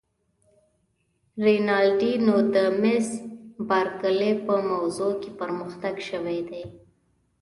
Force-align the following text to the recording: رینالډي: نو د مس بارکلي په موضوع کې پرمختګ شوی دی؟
رینالډي: 1.45 2.13
نو 2.25 2.35
د 2.55 2.57
مس 2.81 3.07
بارکلي 3.69 4.31
په 4.45 4.55
موضوع 4.71 5.11
کې 5.21 5.29
پرمختګ 5.41 5.95
شوی 6.09 6.39
دی؟ 6.49 6.63